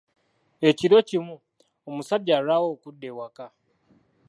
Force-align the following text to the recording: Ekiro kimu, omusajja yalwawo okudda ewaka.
Ekiro 0.69 0.97
kimu, 1.09 1.35
omusajja 1.89 2.33
yalwawo 2.35 2.67
okudda 2.73 3.05
ewaka. 3.11 3.45